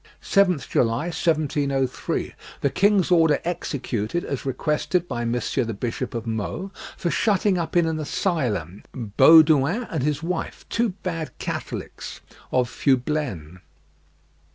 [0.23, 6.71] "7th July, 1703, the king's order executed as requested by Monsieur the Bishop of Meaux,
[6.97, 12.19] for shutting up in an asylum Baudouin and his wife, two bad Catholics
[12.51, 13.59] of Fublaines."